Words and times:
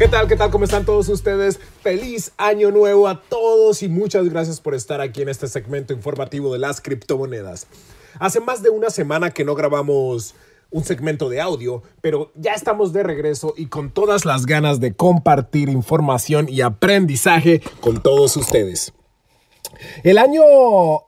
¿Qué 0.00 0.08
tal? 0.08 0.28
¿Qué 0.28 0.36
tal? 0.36 0.50
¿Cómo 0.50 0.64
están 0.64 0.86
todos 0.86 1.10
ustedes? 1.10 1.60
Feliz 1.82 2.32
año 2.38 2.70
nuevo 2.70 3.06
a 3.06 3.20
todos 3.20 3.82
y 3.82 3.88
muchas 3.90 4.26
gracias 4.30 4.58
por 4.58 4.74
estar 4.74 5.02
aquí 5.02 5.20
en 5.20 5.28
este 5.28 5.46
segmento 5.46 5.92
informativo 5.92 6.54
de 6.54 6.58
las 6.58 6.80
criptomonedas. 6.80 7.66
Hace 8.18 8.40
más 8.40 8.62
de 8.62 8.70
una 8.70 8.88
semana 8.88 9.28
que 9.30 9.44
no 9.44 9.54
grabamos 9.54 10.34
un 10.70 10.84
segmento 10.84 11.28
de 11.28 11.42
audio, 11.42 11.82
pero 12.00 12.32
ya 12.34 12.54
estamos 12.54 12.94
de 12.94 13.02
regreso 13.02 13.52
y 13.58 13.66
con 13.66 13.90
todas 13.90 14.24
las 14.24 14.46
ganas 14.46 14.80
de 14.80 14.94
compartir 14.94 15.68
información 15.68 16.48
y 16.48 16.62
aprendizaje 16.62 17.60
con 17.82 18.02
todos 18.02 18.38
ustedes. 18.38 18.94
El 20.02 20.18
año 20.18 20.42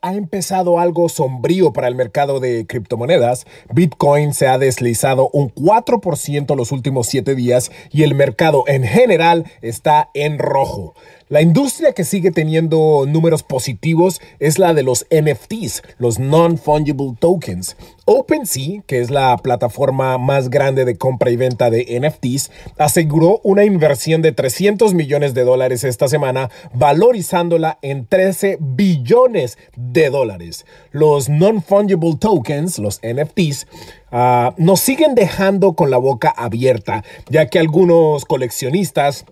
ha 0.01 0.15
empezado 0.15 0.79
algo 0.79 1.09
sombrío 1.09 1.73
para 1.73 1.89
el 1.89 1.95
mercado 1.95 2.41
de 2.41 2.67
criptomonedas. 2.67 3.47
Bitcoin 3.73 4.35
se 4.35 4.47
ha 4.47 4.59
deslizado 4.59 5.29
un 5.33 5.53
4% 5.55 6.57
los 6.57 6.73
últimos 6.73 7.07
7 7.09 7.35
días 7.35 7.71
y 7.91 8.03
el 8.03 8.15
mercado 8.15 8.65
en 8.67 8.85
general 8.85 9.45
está 9.61 10.11
en 10.15 10.39
rojo. 10.39 10.95
La 11.33 11.41
industria 11.41 11.95
que 11.95 12.05
sigue 12.05 12.31
teniendo 12.31 13.07
números 13.09 13.43
positivos 13.43 14.21
es 14.39 14.59
la 14.59 14.75
de 14.75 14.83
los 14.83 15.07
NFTs, 15.11 15.83
los 15.97 16.19
Non-Fungible 16.19 17.15
Tokens. 17.19 17.75
OpenSea, 18.05 18.83
que 18.87 19.01
es 19.01 19.11
la 19.11 19.39
plataforma 19.39 20.19
más 20.19 20.51
grande 20.51 20.85
de 20.85 20.99
compra 20.99 21.31
y 21.31 21.37
venta 21.37 21.71
de 21.71 21.99
NFTs, 21.99 22.51
aseguró 22.77 23.41
una 23.45 23.65
inversión 23.65 24.21
de 24.21 24.33
300 24.33 24.93
millones 24.93 25.33
de 25.33 25.45
dólares 25.45 25.85
esta 25.85 26.07
semana, 26.07 26.51
valorizándola 26.75 27.79
en 27.81 28.07
13 28.07 28.59
billones 28.61 29.57
de 29.75 30.11
dólares. 30.11 30.67
Los 30.91 31.31
Non-Fungible 31.31 32.17
Tokens, 32.21 32.79
los 32.79 33.01
NFTs, 33.03 33.69
ah, 34.11 34.55
nos 34.59 34.81
siguen 34.81 35.15
dejando 35.15 35.73
con 35.73 35.91
la 35.91 35.97
boca 35.97 36.29
abierta, 36.29 37.03
ya 37.31 37.47
que 37.47 37.59
algunos 37.59 38.27
coleccionistas 38.27 39.25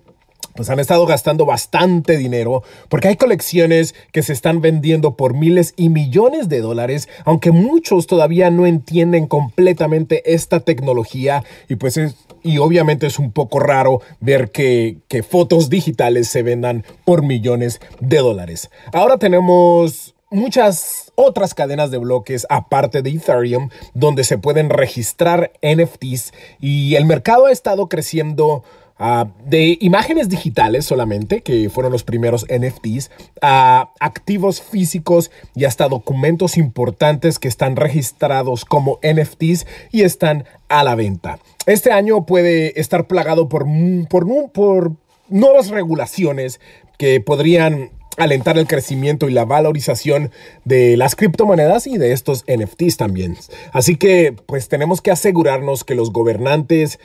pues 0.54 0.70
han 0.70 0.80
estado 0.80 1.06
gastando 1.06 1.46
bastante 1.46 2.16
dinero 2.16 2.62
porque 2.88 3.08
hay 3.08 3.16
colecciones 3.16 3.94
que 4.12 4.22
se 4.22 4.32
están 4.32 4.60
vendiendo 4.60 5.16
por 5.16 5.34
miles 5.34 5.74
y 5.76 5.88
millones 5.88 6.48
de 6.48 6.60
dólares, 6.60 7.08
aunque 7.24 7.52
muchos 7.52 8.06
todavía 8.06 8.50
no 8.50 8.66
entienden 8.66 9.26
completamente 9.26 10.34
esta 10.34 10.60
tecnología 10.60 11.44
y 11.68 11.76
pues 11.76 11.96
es, 11.96 12.16
y 12.42 12.58
obviamente 12.58 13.06
es 13.06 13.18
un 13.18 13.32
poco 13.32 13.60
raro 13.60 14.00
ver 14.20 14.50
que, 14.50 14.98
que 15.08 15.22
fotos 15.22 15.70
digitales 15.70 16.28
se 16.28 16.42
vendan 16.42 16.84
por 17.04 17.22
millones 17.22 17.80
de 18.00 18.18
dólares. 18.18 18.70
Ahora 18.92 19.18
tenemos 19.18 20.14
muchas 20.30 21.12
otras 21.16 21.54
cadenas 21.54 21.90
de 21.90 21.98
bloques 21.98 22.46
aparte 22.48 23.02
de 23.02 23.10
Ethereum 23.10 23.68
donde 23.94 24.24
se 24.24 24.38
pueden 24.38 24.70
registrar 24.70 25.52
NFTs 25.60 26.32
y 26.60 26.94
el 26.94 27.04
mercado 27.04 27.46
ha 27.46 27.52
estado 27.52 27.88
creciendo 27.88 28.62
Ah, 29.02 29.28
de 29.46 29.78
imágenes 29.80 30.28
digitales 30.28 30.84
solamente, 30.84 31.40
que 31.40 31.70
fueron 31.70 31.90
los 31.90 32.04
primeros 32.04 32.44
NFTs, 32.50 33.10
a 33.40 33.94
activos 33.98 34.60
físicos 34.60 35.30
y 35.54 35.64
hasta 35.64 35.88
documentos 35.88 36.58
importantes 36.58 37.38
que 37.38 37.48
están 37.48 37.76
registrados 37.76 38.66
como 38.66 38.98
NFTs 39.02 39.66
y 39.90 40.02
están 40.02 40.44
a 40.68 40.84
la 40.84 40.96
venta. 40.96 41.38
Este 41.64 41.92
año 41.92 42.26
puede 42.26 42.78
estar 42.78 43.06
plagado 43.06 43.48
por, 43.48 43.64
por, 44.10 44.52
por 44.52 44.92
nuevas 45.30 45.68
regulaciones 45.70 46.60
que 46.98 47.22
podrían 47.22 47.92
alentar 48.18 48.58
el 48.58 48.66
crecimiento 48.66 49.30
y 49.30 49.32
la 49.32 49.46
valorización 49.46 50.30
de 50.66 50.98
las 50.98 51.16
criptomonedas 51.16 51.86
y 51.86 51.96
de 51.96 52.12
estos 52.12 52.44
NFTs 52.46 52.98
también. 52.98 53.38
Así 53.72 53.96
que 53.96 54.34
pues 54.44 54.68
tenemos 54.68 55.00
que 55.00 55.10
asegurarnos 55.10 55.84
que 55.84 55.94
los 55.94 56.12
gobernantes 56.12 56.98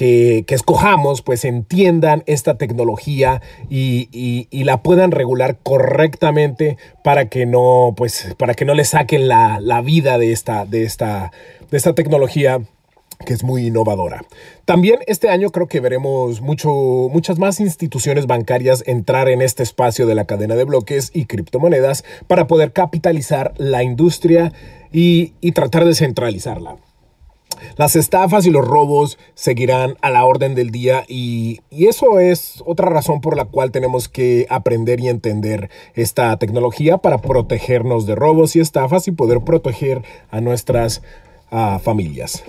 que, 0.00 0.54
escojamos 0.54 1.20
pues 1.20 1.44
entiendan 1.44 2.22
esta 2.24 2.56
tecnología 2.56 3.42
y, 3.68 4.48
la 4.64 4.82
puedan 4.82 5.10
regular 5.10 5.58
correctamente 5.62 6.78
para 7.04 7.28
que 7.28 7.44
no 7.44 7.92
pues 7.96 8.34
para 8.38 8.54
que 8.54 8.64
no 8.64 8.72
le 8.74 8.84
saquen 8.84 9.28
la, 9.28 9.82
vida 9.84 10.16
de 10.16 10.32
esta, 10.32 10.64
de, 10.64 10.84
esta, 10.84 11.32
de 11.70 11.76
esta 11.76 11.94
tecnología 11.94 12.60
que 13.26 13.34
es 13.34 13.44
muy 13.44 13.66
innovadora. 13.66 14.24
También 14.64 15.00
este 15.06 15.28
año 15.28 15.50
creo 15.50 15.66
que 15.66 15.80
veremos 15.80 16.40
mucho, 16.40 16.70
muchas 16.70 17.38
más 17.38 17.60
instituciones 17.60 18.26
bancarias 18.26 18.82
entrar 18.86 19.28
en 19.28 19.42
este 19.42 19.62
espacio 19.62 20.06
de 20.06 20.14
la 20.14 20.24
cadena 20.24 20.54
de 20.54 20.64
bloques 20.64 21.10
y 21.12 21.26
criptomonedas 21.26 22.04
para 22.26 22.46
poder 22.46 22.72
capitalizar 22.72 23.52
la 23.58 23.82
industria 23.82 24.54
y, 24.92 25.34
y 25.42 25.52
tratar 25.52 25.84
de 25.84 25.94
centralizarla. 25.94 26.76
Las 27.76 27.96
estafas 27.96 28.46
y 28.46 28.50
los 28.50 28.66
robos 28.66 29.18
seguirán 29.34 29.96
a 30.00 30.10
la 30.10 30.24
orden 30.24 30.54
del 30.54 30.70
día 30.70 31.04
y, 31.08 31.60
eso 31.70 32.20
es 32.20 32.62
otra 32.66 32.88
razón 32.88 33.20
por 33.20 33.36
la 33.36 33.46
cual 33.46 33.70
tenemos 33.70 34.08
que 34.08 34.46
aprender 34.50 35.00
y 35.00 35.08
entender 35.08 35.70
esta 35.94 36.36
tecnología 36.36 36.98
para 36.98 37.18
protegernos 37.18 38.06
de 38.06 38.14
robos 38.14 38.54
y 38.54 38.60
estafas 38.60 39.08
y 39.08 39.12
poder 39.12 39.40
proteger 39.40 40.02
a 40.30 40.40
nuestras 40.40 41.02
ah, 41.50 41.80
familias. 41.82 42.44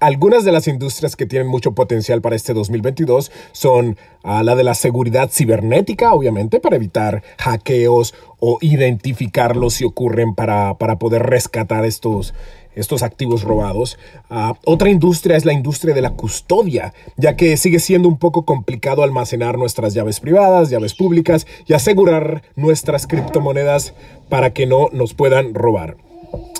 Algunas 0.00 0.44
de 0.44 0.52
las 0.52 0.68
industrias 0.68 1.16
que 1.16 1.26
tienen 1.26 1.48
mucho 1.48 1.72
potencial 1.72 2.20
para 2.20 2.36
este 2.36 2.52
2022 2.52 3.32
son 3.52 3.96
ah, 4.24 4.42
la 4.42 4.54
de 4.54 4.64
la 4.64 4.74
seguridad 4.74 5.30
cibernética, 5.32 6.12
obviamente, 6.12 6.60
para 6.60 6.76
evitar 6.76 7.22
hackeos 7.38 8.14
o 8.38 8.58
identificarlos 8.60 9.74
si 9.74 9.84
ocurren 9.84 10.34
para, 10.34 10.74
para 10.74 10.98
poder 10.98 11.22
rescatar 11.22 11.86
estos, 11.86 12.34
estos 12.74 13.02
activos 13.02 13.42
robados. 13.42 13.98
Ah, 14.28 14.54
otra 14.64 14.90
industria 14.90 15.36
es 15.36 15.44
la 15.44 15.54
industria 15.54 15.94
de 15.94 16.02
la 16.02 16.10
custodia, 16.10 16.92
ya 17.16 17.34
que 17.34 17.56
sigue 17.56 17.80
siendo 17.80 18.08
un 18.08 18.18
poco 18.18 18.44
complicado 18.44 19.02
almacenar 19.02 19.58
nuestras 19.58 19.94
llaves 19.94 20.20
privadas, 20.20 20.70
llaves 20.70 20.94
públicas 20.94 21.46
y 21.66 21.72
asegurar 21.72 22.42
nuestras 22.54 23.06
criptomonedas 23.06 23.94
para 24.28 24.52
que 24.52 24.66
no 24.66 24.88
nos 24.92 25.14
puedan 25.14 25.54
robar. 25.54 25.96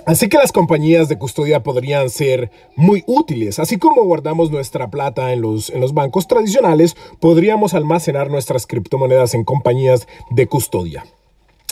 Así 0.07 0.29
que 0.29 0.39
las 0.39 0.53
compañías 0.53 1.09
de 1.09 1.19
custodia 1.19 1.63
podrían 1.63 2.11
ser 2.11 2.51
muy 2.77 3.03
útiles. 3.07 3.59
Así 3.59 3.79
como 3.79 4.05
guardamos 4.05 4.51
nuestra 4.51 4.91
plata 4.91 5.33
en 5.33 5.43
los, 5.43 5.71
en 5.71 5.81
los 5.81 5.95
bancos 5.95 6.29
tradicionales, 6.29 6.97
podríamos 7.21 7.75
almacenar 7.75 8.31
nuestras 8.31 8.67
criptomonedas 8.67 9.35
en 9.35 9.45
compañías 9.45 10.07
de 10.31 10.47
custodia. 10.47 11.05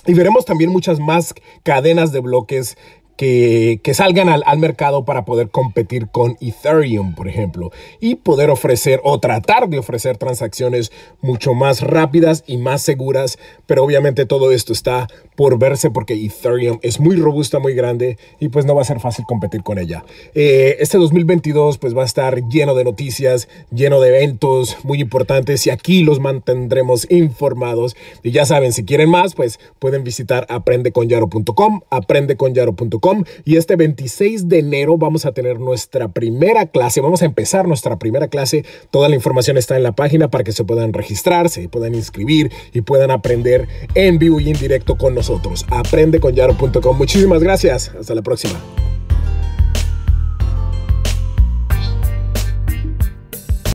Y 0.07 0.15
veremos 0.15 0.45
también 0.45 0.71
muchas 0.71 1.01
más 1.01 1.35
cadenas 1.63 2.13
de 2.13 2.21
bloques 2.21 2.77
que, 3.17 3.81
salgan 3.95 4.29
al, 4.29 4.59
mercado 4.59 5.05
para 5.05 5.25
poder 5.25 5.51
competir 5.51 6.09
con 6.09 6.37
Ethereum, 6.41 7.15
por 7.15 7.29
ejemplo, 7.29 7.71
y 8.01 8.17
poder 8.17 8.51
ofrecer 8.51 9.01
o 9.05 9.21
tratar 9.21 9.69
de 9.69 9.79
ofrecer 9.79 10.17
transacciones 10.17 10.91
mucho 11.21 11.55
más 11.55 11.81
rápidas 11.81 12.45
y 12.47 12.57
más 12.57 12.83
seguras, 12.83 13.39
pero 13.67 13.85
obviamente 13.85 14.27
todo 14.27 14.53
esto 14.53 14.73
está 14.73 15.07
por 15.37 15.59
verse 15.59 15.91
porque 15.91 16.15
Ethereum 16.15 16.79
es 16.83 17.01
muy 17.01 17.17
robusta, 17.17 17.59
muy 17.59 17.75
grande 17.75 18.19
y 18.41 18.49
pues 18.49 18.65
no 18.65 18.75
va 18.75 18.83
a 18.83 18.87
ser 18.87 19.01
fácil 19.01 19.25
competir 19.27 19.63
con 19.63 19.79
ella. 19.79 20.05
Eh, 20.35 20.77
este 20.81 20.99
2022 20.99 21.79
pues 21.79 21.97
va 21.97 22.03
a 22.03 22.07
estar 22.07 22.49
lleno 22.49 22.75
de 22.75 22.85
noticias, 22.85 23.49
lleno 23.73 24.01
de 24.01 24.09
eventos 24.09 24.79
muy 24.83 25.01
importantes 25.01 25.67
y 25.67 25.71
aquí 25.71 26.03
los 26.03 26.21
mantendremos 26.21 27.11
informados 27.11 27.97
y 28.23 28.31
ya 28.31 28.47
saben, 28.47 28.73
si 28.73 28.85
quieren 28.85 29.11
más 29.11 29.35
pues 29.35 29.59
pueden 29.79 30.05
visitar 30.05 30.47
aprendeconyaro.com, 30.49 31.81
aprendeconyaro.com 31.91 33.04
y 33.45 33.57
este 33.57 33.77
26 33.77 34.49
de 34.49 34.61
enero 34.61 34.97
vamos 34.97 35.27
a 35.27 35.33
tener 35.33 35.61
nuestra 35.61 36.09
primera 36.09 36.67
clase, 36.67 37.01
vamos 37.01 37.23
a 37.23 37.27
empezar 37.27 37.69
nuestra 37.69 37.99
primera 37.99 38.29
clase, 38.29 38.65
toda 38.91 39.09
la 39.09 39.15
información 39.15 39.59
está 39.59 39.77
en 39.77 39.83
la 39.83 39.93
página 39.93 40.29
para 40.29 40.45
que 40.45 40.53
se 40.53 40.65
puedan 40.65 40.93
registrar, 40.93 41.49
se 41.49 41.69
puedan 41.69 41.95
inscribir 41.95 42.51
y 42.73 42.81
puedan 42.81 43.11
aprender 43.11 43.69
en 43.95 44.19
vivo 44.19 44.41
y 44.41 44.51
en 44.51 44.59
directo 44.59 44.97
con 44.97 45.15
nosotros. 45.15 45.67
Aprendeconyaro.com. 45.71 46.97
Muchísimas 46.97 47.43
gracias, 47.43 47.93
hasta 47.99 48.15
la 48.15 48.23
próxima. 48.23 48.59